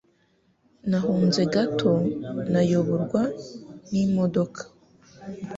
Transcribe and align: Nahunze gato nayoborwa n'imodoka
Nahunze 0.89 1.41
gato 1.53 1.91
nayoborwa 2.51 3.21
n'imodoka 3.91 4.61